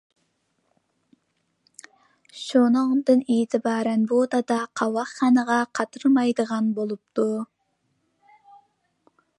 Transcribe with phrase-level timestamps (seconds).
[2.45, 7.29] شۇنىڭدىن ئېتىبارەن بۇ دادا قاۋاقخانىغا قاترىمايدىغان بوپتۇ.